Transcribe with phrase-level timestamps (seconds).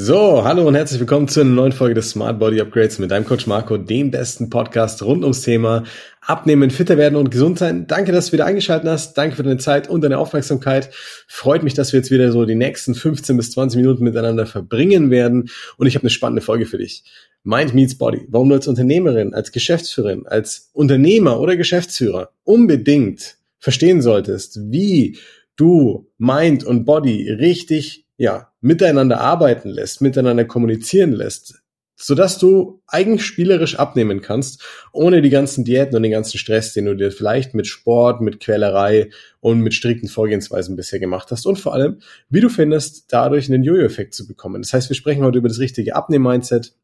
[0.00, 3.24] So, hallo und herzlich willkommen zu einer neuen Folge des Smart Body Upgrades mit deinem
[3.24, 5.82] Coach Marco, dem besten Podcast rund ums Thema
[6.20, 7.88] Abnehmen, fitter werden und gesund sein.
[7.88, 9.18] Danke, dass du wieder eingeschaltet hast.
[9.18, 10.90] Danke für deine Zeit und deine Aufmerksamkeit.
[11.26, 15.10] Freut mich, dass wir jetzt wieder so die nächsten 15 bis 20 Minuten miteinander verbringen
[15.10, 15.50] werden.
[15.78, 17.02] Und ich habe eine spannende Folge für dich.
[17.42, 18.24] Mind meets Body.
[18.28, 25.18] Warum du als Unternehmerin, als Geschäftsführerin, als Unternehmer oder Geschäftsführer unbedingt verstehen solltest, wie
[25.56, 31.62] du Mind und Body richtig ja, miteinander arbeiten lässt, miteinander kommunizieren lässt,
[31.94, 34.62] sodass du eigentlich spielerisch abnehmen kannst,
[34.92, 38.40] ohne die ganzen Diäten und den ganzen Stress, den du dir vielleicht mit Sport, mit
[38.40, 39.10] Quälerei
[39.40, 43.62] und mit strikten Vorgehensweisen bisher gemacht hast und vor allem, wie du findest, dadurch einen
[43.62, 44.62] Jojo-Effekt zu bekommen.
[44.62, 46.74] Das heißt, wir sprechen heute über das richtige Abnehm-Mindset,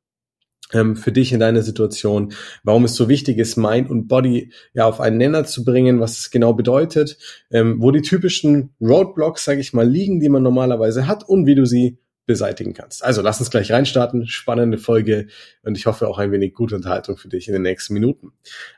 [0.70, 2.32] für dich in deiner Situation,
[2.64, 6.18] warum es so wichtig ist, Mind und Body ja auf einen Nenner zu bringen, was
[6.18, 7.18] es genau bedeutet,
[7.50, 11.54] ähm, wo die typischen Roadblocks, sage ich mal, liegen, die man normalerweise hat und wie
[11.54, 13.04] du sie beseitigen kannst.
[13.04, 14.26] Also lass uns gleich reinstarten.
[14.26, 15.26] Spannende Folge
[15.62, 18.32] und ich hoffe auch ein wenig gute Unterhaltung für dich in den nächsten Minuten.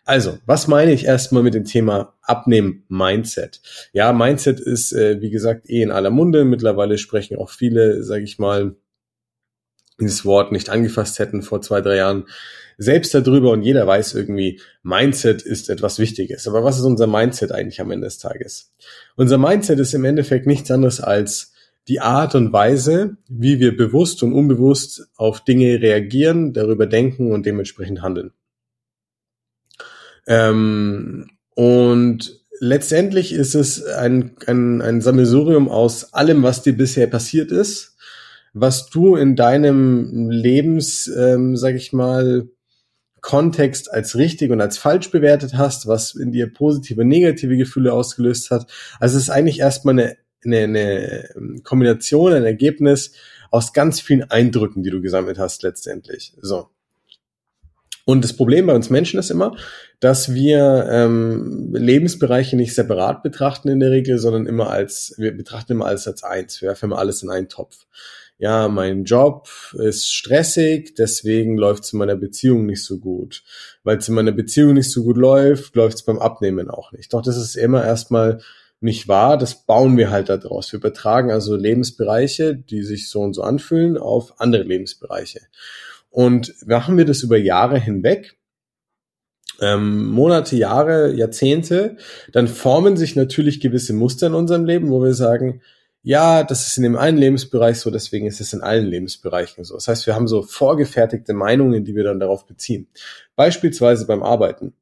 [0.04, 3.60] Also, was meine ich erstmal mit dem Thema Abnehmen-Mindset?
[3.92, 6.44] Ja, Mindset ist, äh, wie gesagt, eh in aller Munde.
[6.44, 8.74] Mittlerweile sprechen auch viele, sage ich mal,
[10.00, 12.26] dieses Wort nicht angefasst hätten vor zwei, drei Jahren,
[12.78, 16.46] selbst darüber und jeder weiß irgendwie, Mindset ist etwas Wichtiges.
[16.46, 18.72] Aber was ist unser Mindset eigentlich am Ende des Tages?
[19.16, 21.52] Unser Mindset ist im Endeffekt nichts anderes als
[21.88, 27.46] die Art und Weise, wie wir bewusst und unbewusst auf Dinge reagieren, darüber denken und
[27.46, 28.32] dementsprechend handeln.
[30.26, 37.52] Ähm, und letztendlich ist es ein, ein, ein Sammelsurium aus allem, was dir bisher passiert
[37.52, 37.95] ist,
[38.58, 42.48] was du in deinem Lebens, ähm, sag ich mal,
[43.20, 48.50] Kontext als richtig und als falsch bewertet hast, was in dir positive, negative Gefühle ausgelöst
[48.50, 48.70] hat.
[48.98, 53.12] Also es ist eigentlich erstmal eine, eine, eine ähm, Kombination, ein Ergebnis
[53.50, 56.32] aus ganz vielen Eindrücken, die du gesammelt hast letztendlich.
[56.40, 56.70] So.
[58.06, 59.54] Und das Problem bei uns Menschen ist immer,
[60.00, 65.72] dass wir ähm, Lebensbereiche nicht separat betrachten in der Regel, sondern immer als, wir betrachten
[65.72, 66.62] immer alles als eins.
[66.62, 67.86] Wir werfen immer alles in einen Topf
[68.38, 69.48] ja, mein Job
[69.78, 73.42] ist stressig, deswegen läuft es in meiner Beziehung nicht so gut.
[73.82, 77.12] Weil es in meiner Beziehung nicht so gut läuft, läuft es beim Abnehmen auch nicht.
[77.14, 78.40] Doch das ist immer erstmal
[78.80, 80.70] nicht wahr, das bauen wir halt daraus.
[80.70, 85.40] Wir übertragen also Lebensbereiche, die sich so und so anfühlen, auf andere Lebensbereiche.
[86.10, 88.36] Und machen wir das über Jahre hinweg,
[89.60, 91.96] ähm, Monate, Jahre, Jahrzehnte,
[92.32, 95.62] dann formen sich natürlich gewisse Muster in unserem Leben, wo wir sagen,
[96.06, 99.74] ja, das ist in dem einen Lebensbereich so, deswegen ist es in allen Lebensbereichen so.
[99.74, 102.86] Das heißt, wir haben so vorgefertigte Meinungen, die wir dann darauf beziehen.
[103.34, 104.72] Beispielsweise beim Arbeiten.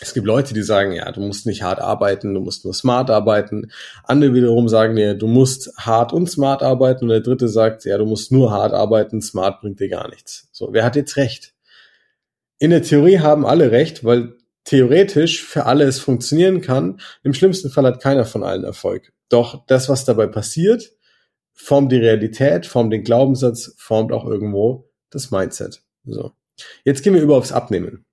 [0.00, 3.10] Es gibt Leute, die sagen, ja, du musst nicht hart arbeiten, du musst nur smart
[3.10, 3.70] arbeiten.
[4.02, 7.04] Andere wiederum sagen dir, du musst hart und smart arbeiten.
[7.04, 10.48] Und der dritte sagt, ja, du musst nur hart arbeiten, smart bringt dir gar nichts.
[10.52, 11.52] So, wer hat jetzt recht?
[12.58, 16.98] In der Theorie haben alle recht, weil theoretisch für alle es funktionieren kann.
[17.24, 19.12] Im schlimmsten Fall hat keiner von allen Erfolg.
[19.28, 20.92] Doch das, was dabei passiert,
[21.52, 25.82] formt die Realität, formt den Glaubenssatz, formt auch irgendwo das Mindset.
[26.04, 26.32] So.
[26.84, 28.04] Jetzt gehen wir über aufs Abnehmen.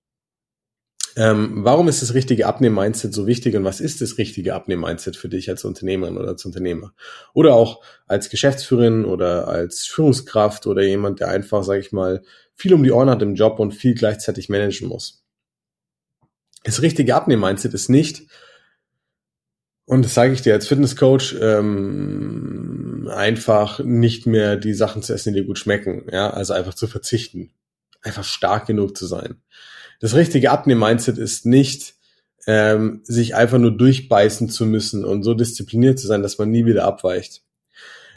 [1.18, 5.30] Ähm, warum ist das richtige Abnehmen-Mindset so wichtig und was ist das richtige Abnehmen-Mindset für
[5.30, 6.94] dich als Unternehmerin oder als Unternehmer?
[7.34, 12.22] Oder auch als Geschäftsführerin oder als Führungskraft oder jemand, der einfach, sage ich mal,
[12.54, 15.24] viel um die Ohren hat im Job und viel gleichzeitig managen muss.
[16.66, 18.24] Das richtige Abnehmen-Mindset ist nicht,
[19.86, 25.34] und das sage ich dir als Fitnesscoach, ähm, einfach nicht mehr die Sachen zu essen,
[25.34, 26.06] die dir gut schmecken.
[26.12, 27.52] Ja, also einfach zu verzichten.
[28.02, 29.36] Einfach stark genug zu sein.
[30.00, 31.94] Das richtige Abnehmen-Mindset ist nicht,
[32.48, 36.66] ähm, sich einfach nur durchbeißen zu müssen und so diszipliniert zu sein, dass man nie
[36.66, 37.44] wieder abweicht.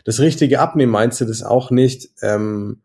[0.05, 2.81] Das richtige Abnehmen-Mindset ist auch nicht, ähm,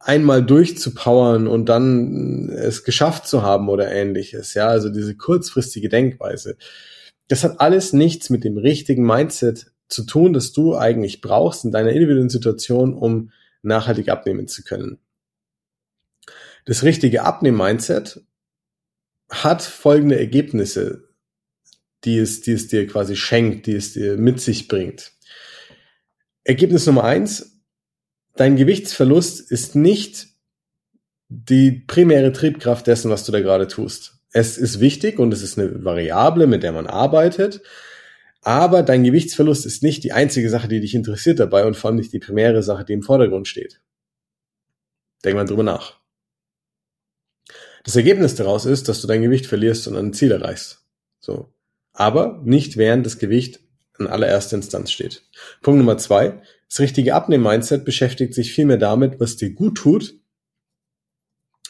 [0.00, 4.54] einmal durchzupowern und dann es geschafft zu haben oder ähnliches.
[4.54, 6.56] Ja, also diese kurzfristige Denkweise
[7.28, 11.70] das hat alles nichts mit dem richtigen Mindset zu tun, das du eigentlich brauchst in
[11.70, 13.30] deiner individuellen Situation, um
[13.62, 14.98] nachhaltig abnehmen zu können.
[16.64, 18.22] Das richtige Abnehmen-Mindset
[19.30, 21.08] hat folgende Ergebnisse,
[22.04, 25.12] die es, die es dir quasi schenkt, die es dir mit sich bringt.
[26.44, 27.62] Ergebnis Nummer eins,
[28.36, 30.28] dein Gewichtsverlust ist nicht
[31.28, 34.13] die primäre Triebkraft dessen, was du da gerade tust.
[34.36, 37.62] Es ist wichtig und es ist eine Variable, mit der man arbeitet.
[38.42, 41.98] Aber dein Gewichtsverlust ist nicht die einzige Sache, die dich interessiert dabei und vor allem
[41.98, 43.80] nicht die primäre Sache, die im Vordergrund steht.
[45.24, 46.00] Denk mal drüber nach.
[47.84, 50.84] Das Ergebnis daraus ist, dass du dein Gewicht verlierst und ein Ziel erreichst.
[51.20, 51.54] So.
[51.92, 53.60] Aber nicht während das Gewicht
[54.00, 55.22] in allererster Instanz steht.
[55.62, 56.42] Punkt Nummer zwei.
[56.68, 60.18] Das richtige Abnehmen-Mindset beschäftigt sich viel mehr damit, was dir gut tut,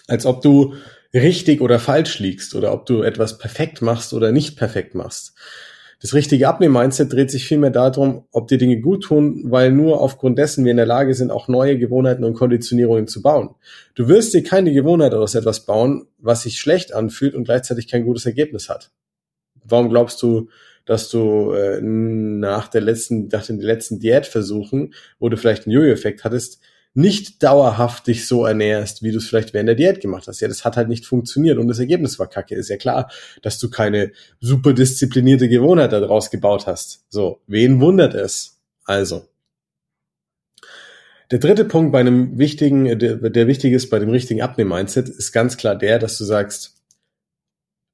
[0.06, 0.74] als ob du
[1.14, 5.34] richtig oder falsch liegst oder ob du etwas perfekt machst oder nicht perfekt machst.
[6.00, 10.38] Das richtige Abnehmen-Mindset dreht sich vielmehr darum, ob die Dinge gut tun, weil nur aufgrund
[10.38, 13.54] dessen wir in der Lage sind, auch neue Gewohnheiten und Konditionierungen zu bauen.
[13.94, 18.04] Du wirst dir keine Gewohnheit aus etwas bauen, was sich schlecht anfühlt und gleichzeitig kein
[18.04, 18.90] gutes Ergebnis hat.
[19.64, 20.50] Warum glaubst du,
[20.84, 26.24] dass du äh, nach der letzten, nach den letzten Diätversuchen, wo du vielleicht einen Jojo-Effekt
[26.24, 26.60] hattest,
[26.94, 30.40] nicht dauerhaft dich so ernährst, wie du es vielleicht während der Diät gemacht hast.
[30.40, 32.54] Ja, das hat halt nicht funktioniert und das Ergebnis war kacke.
[32.54, 33.10] Ist ja klar,
[33.42, 37.04] dass du keine super disziplinierte Gewohnheit daraus gebaut hast.
[37.08, 38.60] So, wen wundert es?
[38.84, 39.26] Also.
[41.32, 45.32] Der dritte Punkt bei einem wichtigen, der, der wichtig ist bei dem richtigen Abnehmen-Mindset, ist
[45.32, 46.74] ganz klar der, dass du sagst,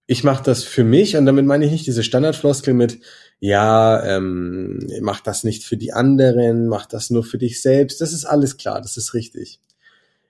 [0.06, 2.98] ich mache das für mich und damit meine ich nicht diese Standardfloskel mit,
[3.40, 8.02] ja, ähm, mach das nicht für die anderen, mach das nur für dich selbst.
[8.02, 9.60] Das ist alles klar, das ist richtig.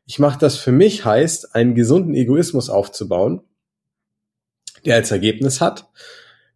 [0.07, 3.43] Ich mache das für mich heißt, einen gesunden Egoismus aufzubauen,
[4.85, 5.89] der als Ergebnis hat,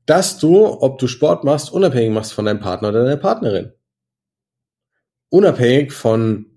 [0.07, 3.73] dass du, ob du Sport machst, unabhängig machst von deinem Partner oder deiner Partnerin.
[5.31, 6.54] Unabhängig von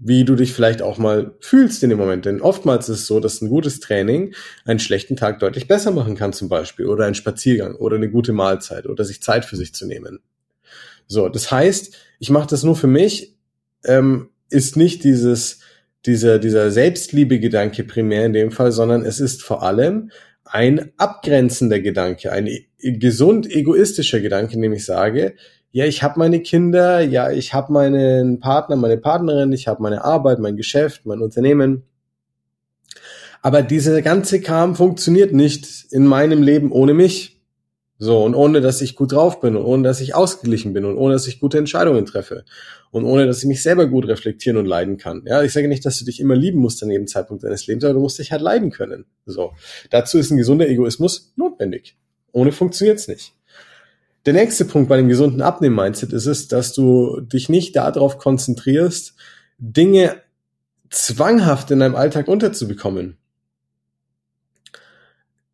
[0.00, 2.24] wie du dich vielleicht auch mal fühlst in dem Moment.
[2.24, 4.34] Denn oftmals ist es so, dass ein gutes Training
[4.64, 8.32] einen schlechten Tag deutlich besser machen kann zum Beispiel oder ein Spaziergang oder eine gute
[8.32, 10.20] Mahlzeit oder sich Zeit für sich zu nehmen.
[11.06, 13.36] So, das heißt, ich mache das nur für mich,
[13.84, 15.60] ähm, ist nicht dieses
[16.06, 20.10] dieser dieser Selbstliebe-Gedanke primär in dem Fall, sondern es ist vor allem
[20.44, 25.34] ein abgrenzender Gedanke, ein e-, gesund egoistischer Gedanke, indem ich sage,
[25.70, 30.04] ja, ich habe meine Kinder, ja, ich habe meinen Partner, meine Partnerin, ich habe meine
[30.04, 31.82] Arbeit, mein Geschäft, mein Unternehmen.
[33.42, 37.38] Aber diese ganze Kram funktioniert nicht in meinem Leben ohne mich.
[38.00, 40.96] So, und ohne dass ich gut drauf bin und ohne dass ich ausgeglichen bin und
[40.96, 42.44] ohne dass ich gute Entscheidungen treffe
[42.92, 45.24] und ohne dass ich mich selber gut reflektieren und leiden kann.
[45.26, 47.84] Ja, ich sage nicht, dass du dich immer lieben musst an jedem Zeitpunkt deines Lebens,
[47.84, 49.04] aber du musst dich halt leiden können.
[49.26, 49.52] So.
[49.90, 51.96] Dazu ist ein gesunder Egoismus notwendig.
[52.30, 53.32] Ohne funktioniert's nicht.
[54.28, 59.14] Der nächste Punkt bei dem gesunden Abnehmen-Mindset ist es, dass du dich nicht darauf konzentrierst,
[59.56, 60.16] Dinge
[60.90, 63.16] zwanghaft in deinem Alltag unterzubekommen.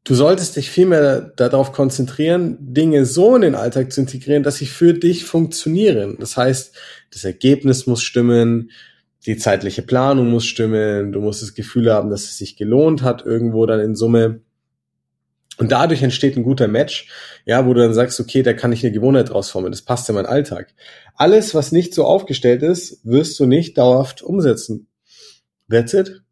[0.02, 4.66] Du solltest dich vielmehr darauf konzentrieren, Dinge so in den Alltag zu integrieren, dass sie
[4.66, 6.16] für dich funktionieren.
[6.18, 6.74] Das heißt,
[7.12, 8.72] das Ergebnis muss stimmen,
[9.24, 13.24] die zeitliche Planung muss stimmen, du musst das Gefühl haben, dass es sich gelohnt hat,
[13.24, 14.40] irgendwo dann in Summe.
[15.56, 17.08] Und dadurch entsteht ein guter Match,
[17.44, 20.08] ja, wo du dann sagst, okay, da kann ich eine Gewohnheit draus formen, das passt
[20.08, 20.74] in meinen Alltag.
[21.14, 24.88] Alles, was nicht so aufgestellt ist, wirst du nicht dauerhaft umsetzen.
[25.70, 26.22] That's it.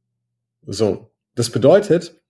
[0.66, 1.10] So.
[1.34, 2.20] Das bedeutet,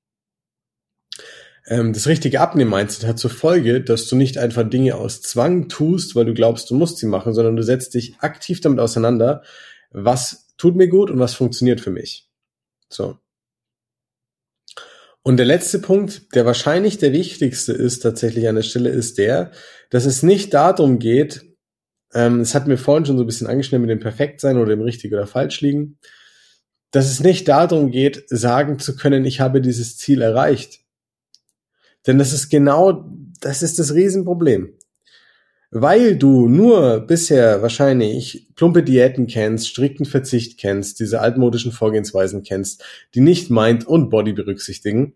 [1.67, 6.15] ähm, das richtige Abnehmen-Mindset hat zur Folge, dass du nicht einfach Dinge aus Zwang tust,
[6.15, 9.43] weil du glaubst, du musst sie machen, sondern du setzt dich aktiv damit auseinander,
[9.91, 12.29] was tut mir gut und was funktioniert für mich.
[12.89, 13.19] So.
[15.23, 19.53] Und der letzte Punkt, der wahrscheinlich der wichtigste ist tatsächlich an der Stelle, ist der,
[19.91, 21.45] dass es nicht darum geht,
[22.15, 24.83] ähm, es hat mir vorhin schon so ein bisschen angeschnitten mit dem Perfektsein oder dem
[24.83, 25.99] richtig oder falsch liegen,
[26.91, 30.81] dass es nicht darum geht, sagen zu können, ich habe dieses Ziel erreicht.
[32.07, 33.09] Denn das ist genau,
[33.41, 34.75] das ist das Riesenproblem.
[35.71, 42.85] Weil du nur bisher wahrscheinlich plumpe Diäten kennst, strikten Verzicht kennst, diese altmodischen Vorgehensweisen kennst,
[43.15, 45.15] die nicht Mind und Body berücksichtigen,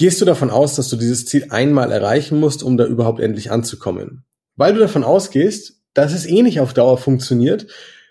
[0.00, 3.50] gehst du davon aus, dass du dieses Ziel einmal erreichen musst, um da überhaupt endlich
[3.50, 4.24] anzukommen.
[4.56, 7.66] Weil du davon ausgehst, dass es eh nicht auf Dauer funktioniert,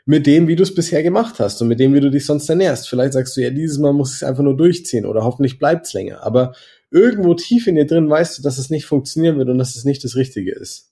[0.06, 2.48] mit dem, wie du es bisher gemacht hast und mit dem, wie du dich sonst
[2.48, 2.88] ernährst.
[2.88, 5.88] Vielleicht sagst du ja, dieses Mal muss ich es einfach nur durchziehen oder hoffentlich bleibt
[5.88, 6.22] es länger.
[6.22, 6.54] Aber
[6.92, 9.84] irgendwo tief in dir drin weißt du, dass es nicht funktionieren wird und dass es
[9.84, 10.92] nicht das Richtige ist.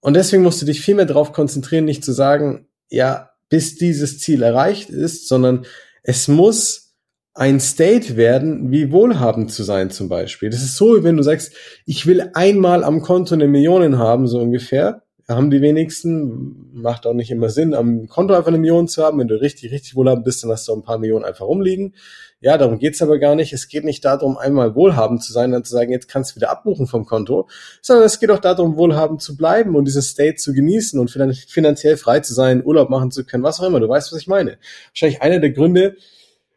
[0.00, 4.18] Und deswegen musst du dich viel mehr darauf konzentrieren, nicht zu sagen, ja, bis dieses
[4.18, 5.66] Ziel erreicht ist, sondern
[6.02, 6.83] es muss
[7.34, 10.50] ein State werden, wie wohlhabend zu sein zum Beispiel.
[10.50, 11.52] Das ist so, wenn du sagst,
[11.84, 17.14] ich will einmal am Konto eine Million haben, so ungefähr, haben die wenigsten, macht auch
[17.14, 19.18] nicht immer Sinn, am Konto einfach eine Million zu haben.
[19.18, 21.94] Wenn du richtig, richtig wohlhabend bist, dann hast du ein paar Millionen einfach rumliegen.
[22.40, 23.54] Ja, darum geht's aber gar nicht.
[23.54, 26.50] Es geht nicht darum, einmal wohlhabend zu sein, dann zu sagen, jetzt kannst du wieder
[26.50, 27.48] abbuchen vom Konto,
[27.80, 31.96] sondern es geht auch darum, wohlhabend zu bleiben und dieses State zu genießen und finanziell
[31.96, 33.80] frei zu sein, Urlaub machen zu können, was auch immer.
[33.80, 34.58] Du weißt, was ich meine.
[34.90, 35.96] Wahrscheinlich einer der Gründe,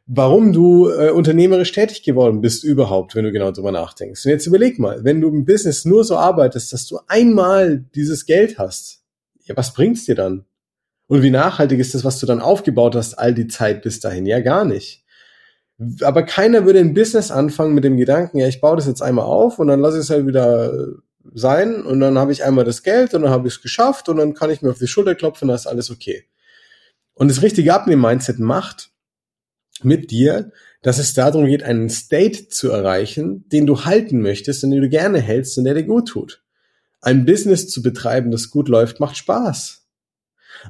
[0.07, 4.25] warum du äh, unternehmerisch tätig geworden bist überhaupt, wenn du genau drüber nachdenkst.
[4.25, 8.25] Und jetzt überleg mal, wenn du im Business nur so arbeitest, dass du einmal dieses
[8.25, 9.03] Geld hast,
[9.43, 10.45] ja, was bringt's dir dann?
[11.07, 14.25] Und wie nachhaltig ist das, was du dann aufgebaut hast, all die Zeit bis dahin?
[14.25, 15.03] Ja, gar nicht.
[16.01, 19.25] Aber keiner würde ein Business anfangen mit dem Gedanken, ja, ich baue das jetzt einmal
[19.25, 20.87] auf und dann lasse ich es halt wieder
[21.33, 24.17] sein und dann habe ich einmal das Geld und dann habe ich es geschafft und
[24.17, 26.23] dann kann ich mir auf die Schulter klopfen, dann ist alles okay.
[27.13, 28.91] Und das richtige Abnehmen-Mindset macht
[29.83, 34.71] mit dir, dass es darum geht, einen State zu erreichen, den du halten möchtest und
[34.71, 36.43] den du gerne hältst und der dir gut tut.
[37.01, 39.87] Ein Business zu betreiben, das gut läuft, macht Spaß.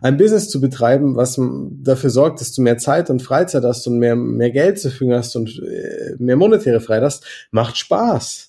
[0.02, 1.40] Ein Business zu betreiben, was
[1.82, 5.16] dafür sorgt, dass du mehr Zeit und Freizeit hast und mehr, mehr Geld zur Verfügung
[5.16, 8.47] hast und äh, mehr monetäre Freiheit hast, macht Spaß.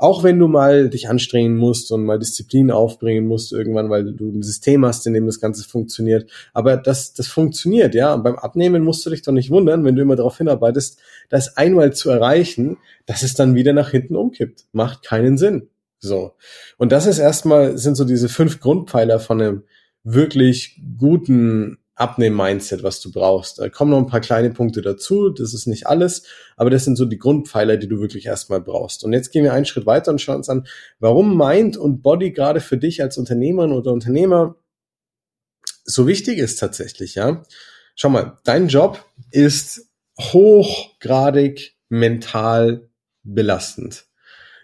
[0.00, 4.30] Auch wenn du mal dich anstrengen musst und mal Disziplin aufbringen musst irgendwann, weil du
[4.30, 6.30] ein System hast, in dem das Ganze funktioniert.
[6.54, 8.14] Aber das, das funktioniert, ja.
[8.14, 11.58] Und beim Abnehmen musst du dich doch nicht wundern, wenn du immer darauf hinarbeitest, das
[11.58, 14.64] einmal zu erreichen, dass es dann wieder nach hinten umkippt.
[14.72, 15.68] Macht keinen Sinn.
[15.98, 16.32] So.
[16.78, 19.64] Und das ist erstmal, sind so diese fünf Grundpfeiler von einem
[20.02, 23.58] wirklich guten Abnehmen-Mindset, was du brauchst.
[23.58, 26.24] Da kommen noch ein paar kleine Punkte dazu, das ist nicht alles,
[26.56, 29.04] aber das sind so die Grundpfeiler, die du wirklich erstmal brauchst.
[29.04, 30.66] Und jetzt gehen wir einen Schritt weiter und schauen uns an,
[30.98, 34.56] warum Mind und Body gerade für dich als Unternehmerin oder Unternehmer
[35.84, 37.42] so wichtig ist tatsächlich, ja.
[37.94, 39.88] Schau mal, dein Job ist
[40.18, 42.88] hochgradig mental
[43.22, 44.06] belastend.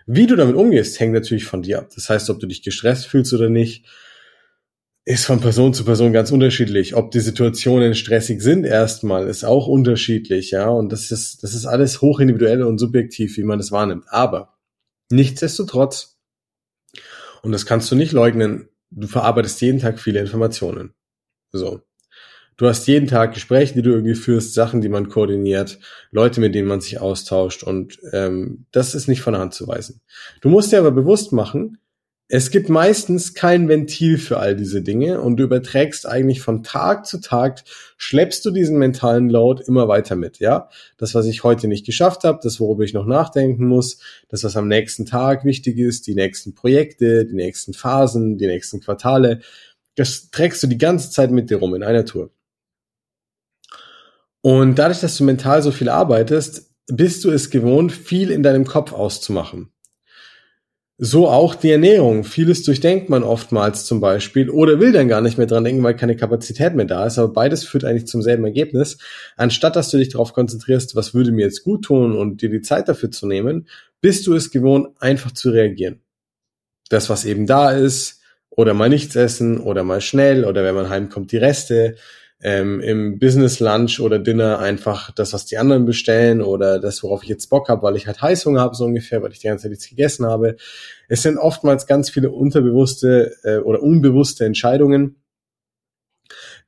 [0.06, 1.90] Wie du damit umgehst, hängt natürlich von dir ab.
[1.94, 3.86] Das heißt, ob du dich gestresst fühlst oder nicht,
[5.06, 6.96] ist von Person zu Person ganz unterschiedlich.
[6.96, 10.68] Ob die Situationen stressig sind erstmal, ist auch unterschiedlich, ja.
[10.68, 14.04] Und das ist, das ist alles hochindividuell und subjektiv, wie man es wahrnimmt.
[14.08, 14.58] Aber
[15.10, 16.18] nichtsdestotrotz,
[17.42, 20.92] und das kannst du nicht leugnen, du verarbeitest jeden Tag viele Informationen.
[21.52, 21.82] So.
[22.56, 25.78] Du hast jeden Tag Gespräche, die du irgendwie führst, Sachen, die man koordiniert,
[26.10, 29.68] Leute, mit denen man sich austauscht und ähm, das ist nicht von der Hand zu
[29.68, 30.00] weisen.
[30.40, 31.78] Du musst dir aber bewusst machen,
[32.28, 37.06] es gibt meistens kein Ventil für all diese Dinge und du überträgst eigentlich von Tag
[37.06, 37.62] zu Tag,
[37.98, 40.68] schleppst du diesen mentalen Load immer weiter mit, ja?
[40.96, 44.56] Das, was ich heute nicht geschafft habe, das, worüber ich noch nachdenken muss, das, was
[44.56, 49.40] am nächsten Tag wichtig ist, die nächsten Projekte, die nächsten Phasen, die nächsten Quartale,
[49.94, 52.30] das trägst du die ganze Zeit mit dir rum in einer Tour.
[54.40, 58.64] Und dadurch, dass du mental so viel arbeitest, bist du es gewohnt, viel in deinem
[58.64, 59.70] Kopf auszumachen.
[60.98, 62.24] So auch die Ernährung.
[62.24, 65.94] Vieles durchdenkt man oftmals zum Beispiel oder will dann gar nicht mehr dran denken, weil
[65.94, 67.18] keine Kapazität mehr da ist.
[67.18, 68.96] Aber beides führt eigentlich zum selben Ergebnis.
[69.36, 72.62] Anstatt dass du dich darauf konzentrierst, was würde mir jetzt gut tun und dir die
[72.62, 73.68] Zeit dafür zu nehmen,
[74.00, 76.00] bist du es gewohnt, einfach zu reagieren.
[76.88, 78.22] Das, was eben da ist,
[78.56, 81.96] oder mal nichts essen oder mal schnell oder wenn man heimkommt, die Reste
[82.42, 87.22] ähm, im Business Lunch oder Dinner einfach das, was die anderen bestellen oder das, worauf
[87.22, 89.62] ich jetzt Bock habe, weil ich halt Heißhunger habe, so ungefähr, weil ich die ganze
[89.62, 90.56] Zeit nichts gegessen habe.
[91.08, 95.16] Es sind oftmals ganz viele unterbewusste äh, oder unbewusste Entscheidungen,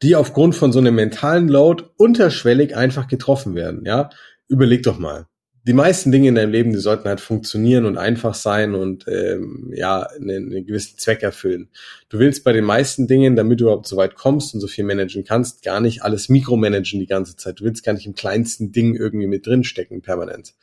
[0.02, 3.84] die aufgrund von so einem mentalen Load unterschwellig einfach getroffen werden.
[3.84, 4.10] Ja,
[4.48, 5.26] überleg doch mal
[5.68, 9.70] die meisten Dinge in deinem Leben, die sollten halt funktionieren und einfach sein und ähm,
[9.76, 11.68] ja, einen, einen gewissen Zweck erfüllen.
[12.08, 14.84] Du willst bei den meisten Dingen, damit du überhaupt so weit kommst und so viel
[14.84, 17.60] managen kannst, gar nicht alles mikromanagen die ganze Zeit.
[17.60, 20.54] Du willst gar nicht im kleinsten Ding irgendwie mit drinstecken, permanent.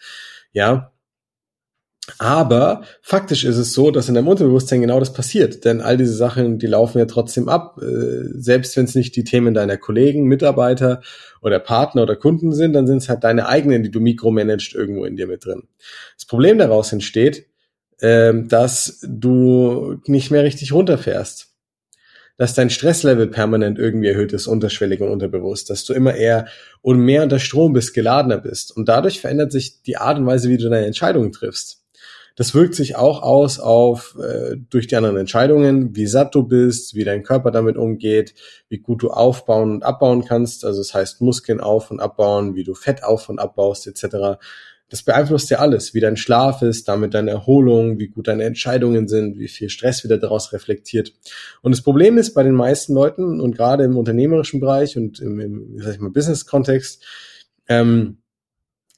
[0.54, 0.92] Ja,
[2.20, 5.66] aber faktisch ist es so, dass in deinem Unterbewusstsein genau das passiert.
[5.66, 7.80] Denn all diese Sachen, die laufen ja trotzdem ab.
[7.82, 11.02] Äh, selbst wenn es nicht die Themen deiner Kollegen, Mitarbeiter
[11.42, 15.06] oder Partner oder Kunden sind, dann sind es halt deine eigenen, die du mikromanagst irgendwo
[15.06, 15.64] in dir mit drin.
[16.16, 17.48] Das Problem daraus entsteht,
[18.02, 21.54] ähm, dass du nicht mehr richtig runterfährst.
[22.38, 25.72] Dass dein Stresslevel permanent irgendwie erhöht ist, unterschwellig und unterbewusst.
[25.72, 26.48] Dass du immer eher
[26.82, 28.76] und mehr unter Strom bist, geladener bist.
[28.76, 31.85] Und dadurch verändert sich die Art und Weise, wie du deine Entscheidungen triffst.
[32.36, 36.94] Das wirkt sich auch aus auf äh, durch die anderen Entscheidungen, wie satt du bist,
[36.94, 38.36] wie dein Körper damit umgeht,
[38.68, 40.66] wie gut du aufbauen und abbauen kannst.
[40.66, 44.38] Also das heißt Muskeln auf und abbauen, wie du Fett auf und abbaust etc.
[44.90, 49.08] Das beeinflusst ja alles, wie dein Schlaf ist, damit deine Erholung, wie gut deine Entscheidungen
[49.08, 51.14] sind, wie viel Stress wieder daraus reflektiert.
[51.62, 55.40] Und das Problem ist bei den meisten Leuten und gerade im unternehmerischen Bereich und im,
[55.40, 57.04] im sag ich mal, Business-Kontext,
[57.68, 58.18] ähm,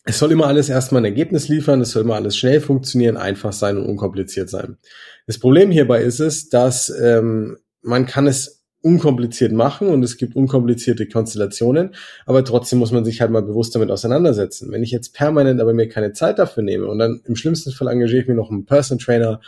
[0.07, 3.51] es soll immer alles erstmal ein Ergebnis liefern, es soll immer alles schnell funktionieren, einfach
[3.51, 4.77] sein und unkompliziert sein.
[5.25, 10.35] Das Problem hierbei ist es, dass ähm, man kann es unkompliziert machen und es gibt
[10.35, 11.93] unkomplizierte Konstellationen,
[12.25, 14.71] aber trotzdem muss man sich halt mal bewusst damit auseinandersetzen.
[14.71, 17.89] Wenn ich jetzt permanent aber mir keine Zeit dafür nehme und dann im schlimmsten Fall
[17.89, 19.41] engagiere ich mir noch einen Person Trainer,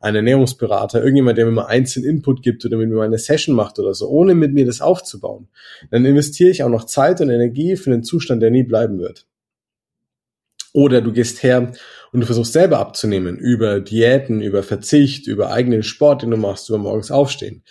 [0.00, 3.54] einen Ernährungsberater, irgendjemand, der mir mal einzelnen Input gibt oder mit mir mal eine Session
[3.54, 5.48] macht oder so, ohne mit mir das aufzubauen,
[5.90, 9.26] dann investiere ich auch noch Zeit und Energie für einen Zustand, der nie bleiben wird.
[10.76, 11.72] Oder du gehst her
[12.12, 16.68] und du versuchst selber abzunehmen über Diäten, über Verzicht, über eigenen Sport, den du machst,
[16.68, 17.62] über morgens aufstehen.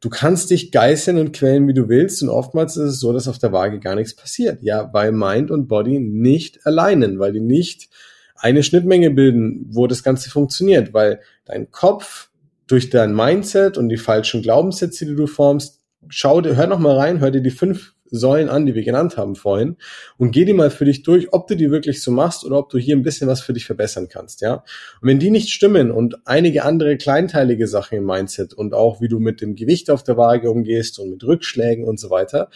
[0.00, 3.26] Du kannst dich geißeln und quälen, wie du willst, und oftmals ist es so, dass
[3.26, 4.62] auf der Waage gar nichts passiert.
[4.62, 7.88] Ja, weil Mind und Body nicht alleinen, weil die nicht
[8.36, 12.28] eine Schnittmenge bilden, wo das Ganze funktioniert, weil dein Kopf
[12.68, 16.96] durch dein Mindset und die falschen Glaubenssätze, die du formst, schau dir, hör noch mal
[16.96, 19.76] rein, hör dir die fünf Säulen an, die wir genannt haben vorhin,
[20.18, 22.70] und geh die mal für dich durch, ob du die wirklich so machst oder ob
[22.70, 24.62] du hier ein bisschen was für dich verbessern kannst, ja.
[25.00, 29.08] Und wenn die nicht stimmen und einige andere kleinteilige Sachen im Mindset und auch wie
[29.08, 32.50] du mit dem Gewicht auf der Waage umgehst und mit Rückschlägen und so weiter,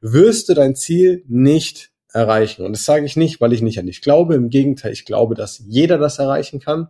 [0.00, 2.64] wirst du dein Ziel nicht erreichen.
[2.64, 4.34] Und das sage ich nicht, weil ich nicht an dich glaube.
[4.34, 6.88] Im Gegenteil, ich glaube, dass jeder das erreichen kann.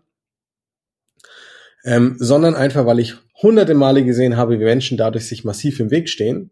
[1.85, 5.91] Ähm, sondern einfach, weil ich hunderte Male gesehen habe, wie Menschen dadurch sich massiv im
[5.91, 6.51] Weg stehen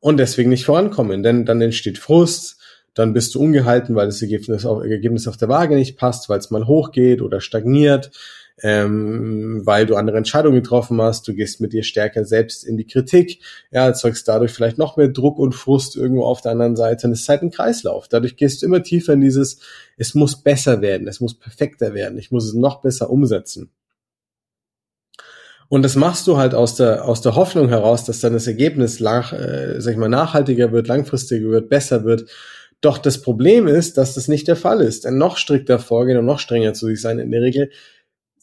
[0.00, 1.22] und deswegen nicht vorankommen.
[1.22, 2.58] Denn dann entsteht Frust,
[2.94, 6.38] dann bist du ungehalten, weil das Ergebnis auf, Ergebnis auf der Waage nicht passt, weil
[6.38, 8.10] es mal hochgeht oder stagniert,
[8.60, 12.86] ähm, weil du andere Entscheidungen getroffen hast, du gehst mit dir stärker selbst in die
[12.86, 13.40] Kritik,
[13.70, 17.12] ja, erzeugst dadurch vielleicht noch mehr Druck und Frust irgendwo auf der anderen Seite und
[17.12, 18.08] es ist halt ein Kreislauf.
[18.08, 19.60] Dadurch gehst du immer tiefer in dieses,
[19.96, 23.70] es muss besser werden, es muss perfekter werden, ich muss es noch besser umsetzen.
[25.68, 29.00] Und das machst du halt aus der, aus der Hoffnung heraus, dass dann das Ergebnis
[29.00, 32.30] lang, äh, sag ich mal, nachhaltiger wird, langfristiger wird, besser wird.
[32.80, 35.04] Doch das Problem ist, dass das nicht der Fall ist.
[35.04, 37.70] Denn noch strikter vorgehen und noch strenger zu sich sein in der Regel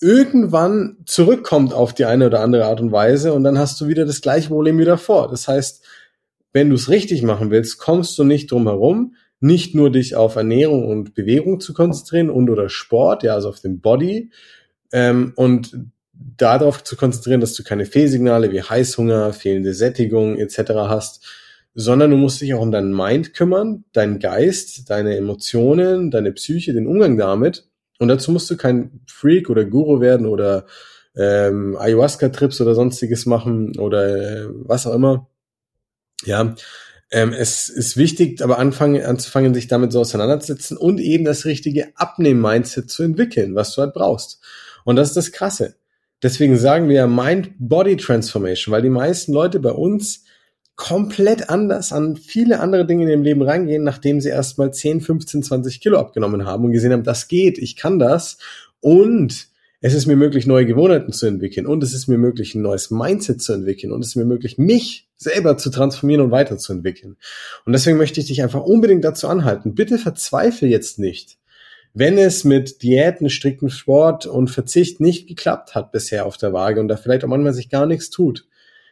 [0.02, 4.06] irgendwann zurückkommt auf die eine oder andere Art und Weise und dann hast du wieder
[4.06, 5.30] das gleiche Problem wieder vor.
[5.30, 5.86] Das heißt,
[6.54, 10.36] wenn du es richtig machen willst, kommst du nicht drum herum, nicht nur dich auf
[10.36, 14.32] Ernährung und Bewegung zu konzentrieren und oder Sport, ja, also auf den Body,
[14.92, 15.78] ähm, und
[16.38, 20.72] darauf zu konzentrieren, dass du keine Fehlsignale wie Heißhunger, fehlende Sättigung etc.
[20.88, 21.26] hast,
[21.74, 26.74] sondern du musst dich auch um deinen Mind kümmern, deinen Geist, deine Emotionen, deine Psyche,
[26.74, 27.68] den Umgang damit.
[28.00, 30.66] Und dazu musst du kein Freak oder Guru werden oder
[31.16, 35.30] ähm, Ayahuasca-Trips oder sonstiges machen oder äh, was auch immer.
[36.26, 36.56] Ja,
[37.12, 41.92] ähm, es ist wichtig, aber anfangen, anzufangen, sich damit so auseinanderzusetzen und eben das richtige
[41.96, 44.42] Abnehmen-Mindset zu entwickeln, was du halt brauchst.
[44.84, 45.76] Und das ist das Krasse.
[46.24, 50.24] Deswegen sagen wir Mind-Body-Transformation, weil die meisten Leute bei uns
[50.76, 55.44] komplett anders an viele andere Dinge in ihrem Leben reingehen, nachdem sie erstmal 10, 15,
[55.44, 58.38] 20 Kilo abgenommen haben und gesehen haben, das geht, ich kann das
[58.82, 59.48] und
[59.82, 62.92] es ist mir möglich, neue Gewohnheiten zu entwickeln und es ist mir möglich, ein neues
[62.92, 67.18] Mindset zu entwickeln und es ist mir möglich, mich selber zu transformieren und weiterzuentwickeln.
[67.66, 69.76] Und deswegen möchte ich dich einfach unbedingt dazu anhalten.
[69.76, 71.38] Bitte verzweifle jetzt nicht
[71.96, 76.82] wenn es mit Diäten, strikten Sport und Verzicht nicht geklappt hat bisher auf der Waage
[76.82, 78.46] und da vielleicht auch manchmal sich gar nichts tut,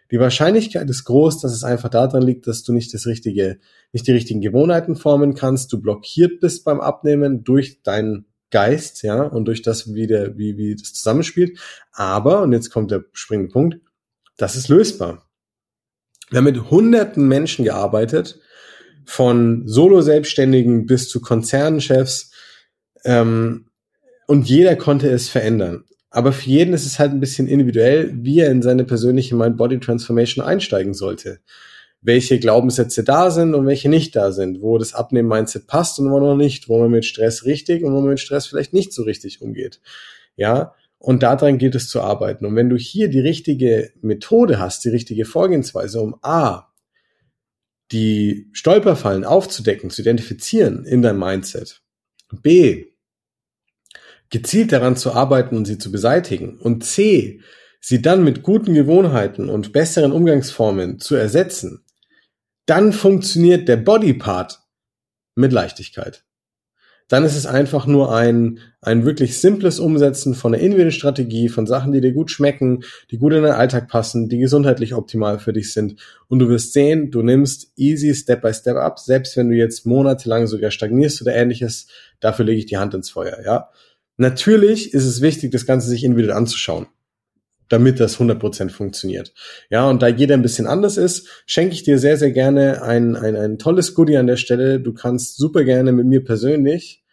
[0.10, 3.60] die Wahrscheinlichkeit ist groß, dass es einfach daran liegt, dass du nicht das richtige,
[3.92, 9.24] nicht die richtigen Gewohnheiten formen kannst, du blockiert bist beim Abnehmen durch deinen Geist, ja,
[9.24, 11.60] und durch das, wie der, wie, wie das zusammenspielt.
[11.92, 13.80] Aber, und jetzt kommt der springende Punkt,
[14.38, 15.28] das ist lösbar.
[16.30, 18.40] Wir haben mit hunderten Menschen gearbeitet,
[19.06, 22.32] von Solo-Selbstständigen bis zu Konzernchefs,
[23.04, 23.66] ähm,
[24.28, 25.84] und jeder konnte es verändern.
[26.10, 30.46] Aber für jeden ist es halt ein bisschen individuell, wie er in seine persönliche Mind-Body-Transformation
[30.46, 31.40] einsteigen sollte.
[32.02, 36.20] Welche Glaubenssätze da sind und welche nicht da sind, wo das Abnehmen-Mindset passt und wo
[36.20, 39.04] noch nicht, wo man mit Stress richtig und wo man mit Stress vielleicht nicht so
[39.04, 39.82] richtig umgeht.
[40.36, 42.46] Ja, und daran gilt es zu arbeiten.
[42.46, 46.72] Und wenn du hier die richtige Methode hast, die richtige Vorgehensweise, um A,
[47.92, 51.82] die Stolperfallen aufzudecken, zu identifizieren in deinem Mindset,
[52.42, 52.93] B,
[54.34, 57.42] gezielt daran zu arbeiten und sie zu beseitigen und C,
[57.80, 61.86] sie dann mit guten Gewohnheiten und besseren Umgangsformen zu ersetzen,
[62.66, 64.60] dann funktioniert der Bodypart
[65.36, 66.26] mit Leichtigkeit.
[67.10, 71.68] Dann ist es einfach nur ein, ein wirklich simples Umsetzen von einer individuellen Strategie, von
[71.68, 75.54] Sachen, die dir gut schmecken, die gut in deinen Alltag passen, die gesundheitlich optimal für
[75.54, 76.02] dich sind.
[76.28, 79.86] Und du wirst sehen, du nimmst easy Step by Step ab, selbst wenn du jetzt
[79.86, 81.86] monatelang sogar stagnierst oder ähnliches,
[82.20, 83.70] dafür lege ich die Hand ins Feuer, ja.
[84.18, 86.88] Natürlich ist es wichtig, das Ganze sich individuell anzuschauen,
[87.70, 89.34] damit das 100% funktioniert.
[89.70, 93.16] Ja, und da jeder ein bisschen anders ist, schenke ich dir sehr, sehr gerne ein,
[93.16, 94.80] ein, ein tolles Goodie an der Stelle.
[94.80, 97.04] Du kannst super gerne mit mir persönlich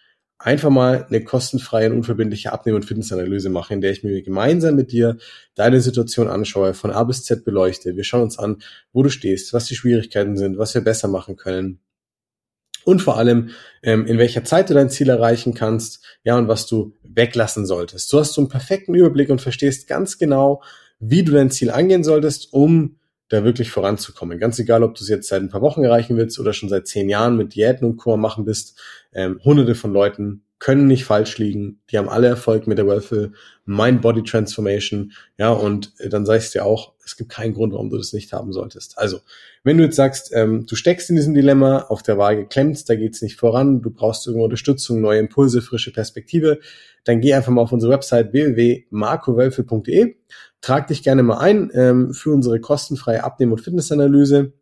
[0.40, 4.74] einfach mal eine kostenfreie und unverbindliche Abnehmen- und Fitnessanalyse machen, in der ich mir gemeinsam
[4.74, 5.18] mit dir
[5.54, 7.94] deine Situation anschaue, von A bis Z beleuchte.
[7.96, 11.36] Wir schauen uns an, wo du stehst, was die Schwierigkeiten sind, was wir besser machen
[11.36, 11.80] können
[12.84, 13.50] und vor allem,
[13.82, 18.08] ähm, in welcher Zeit du dein Ziel erreichen kannst, ja, und was du weglassen solltest.
[18.08, 20.62] So hast du einen perfekten Überblick und verstehst ganz genau,
[20.98, 22.96] wie du dein Ziel angehen solltest, um
[23.28, 24.38] da wirklich voranzukommen.
[24.38, 26.88] Ganz egal, ob du es jetzt seit ein paar Wochen erreichen willst oder schon seit
[26.88, 28.16] zehn Jahren mit Diäten und Co.
[28.16, 28.78] machen bist,
[29.12, 31.80] ähm, hunderte von Leuten können nicht falsch liegen.
[31.90, 33.32] Die haben alle Erfolg mit der Willful
[33.64, 35.12] Mind Body Transformation.
[35.38, 38.12] Ja, und äh, dann sag ich dir auch, Es gibt keinen Grund, warum du das
[38.12, 38.96] nicht haben solltest.
[38.96, 39.20] Also,
[39.64, 42.94] wenn du jetzt sagst, ähm, du steckst in diesem Dilemma, auf der Waage klemmt, da
[42.94, 46.60] geht's nicht voran, du brauchst irgendwo Unterstützung, neue Impulse, frische Perspektive,
[47.04, 50.14] dann geh einfach mal auf unsere Website www.markowölfe.de,
[50.60, 54.52] trag dich gerne mal ein ähm, für unsere kostenfreie Abnehmen- und Fitnessanalyse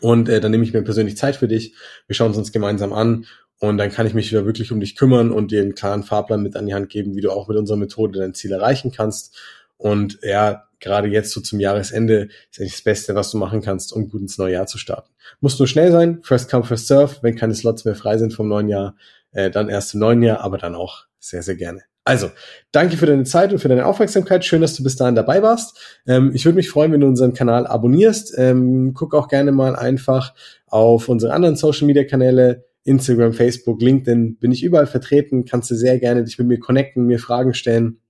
[0.00, 1.74] und äh, dann nehme ich mir persönlich Zeit für dich.
[2.06, 3.24] Wir schauen es uns gemeinsam an
[3.58, 6.42] und dann kann ich mich wieder wirklich um dich kümmern und dir einen klaren Fahrplan
[6.42, 9.38] mit an die Hand geben, wie du auch mit unserer Methode dein Ziel erreichen kannst.
[9.84, 13.92] Und ja, gerade jetzt so zum Jahresende ist eigentlich das Beste, was du machen kannst,
[13.92, 15.10] um gut ins neue Jahr zu starten.
[15.40, 17.16] Muss nur schnell sein, first come, first serve.
[17.20, 18.96] Wenn keine Slots mehr frei sind vom neuen Jahr,
[19.32, 21.82] äh, dann erst im neuen Jahr, aber dann auch sehr, sehr gerne.
[22.02, 22.30] Also,
[22.72, 24.46] danke für deine Zeit und für deine Aufmerksamkeit.
[24.46, 25.78] Schön, dass du bis dahin dabei warst.
[26.06, 28.38] Ähm, ich würde mich freuen, wenn du unseren Kanal abonnierst.
[28.38, 30.32] Ähm, guck auch gerne mal einfach
[30.66, 35.44] auf unsere anderen Social-Media-Kanäle, Instagram, Facebook, LinkedIn, bin ich überall vertreten.
[35.44, 38.00] Kannst du sehr gerne dich mit mir connecten, mir Fragen stellen.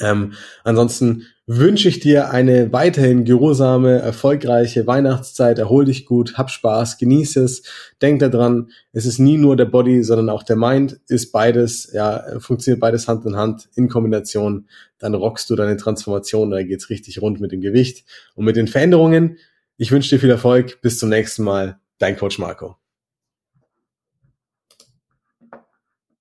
[0.00, 5.58] Ähm, ansonsten wünsche ich dir eine weiterhin geruhsame, erfolgreiche Weihnachtszeit.
[5.58, 7.62] Erhol dich gut, hab Spaß, genieße es.
[8.02, 11.00] Denk daran, es ist nie nur der Body, sondern auch der Mind.
[11.08, 14.68] Ist beides, ja, funktioniert beides Hand in Hand in Kombination.
[14.98, 18.68] Dann rockst du deine Transformation, da geht's richtig rund mit dem Gewicht und mit den
[18.68, 19.38] Veränderungen.
[19.78, 20.82] Ich wünsche dir viel Erfolg.
[20.82, 21.78] Bis zum nächsten Mal.
[21.98, 22.76] Dein Coach Marco.